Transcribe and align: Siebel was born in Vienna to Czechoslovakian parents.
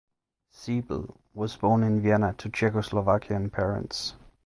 Siebel 0.49 1.15
was 1.35 1.55
born 1.55 1.83
in 1.83 2.01
Vienna 2.01 2.33
to 2.39 2.49
Czechoslovakian 2.49 3.51
parents. 3.51 4.15